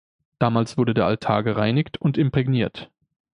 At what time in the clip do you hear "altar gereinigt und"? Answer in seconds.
1.05-2.17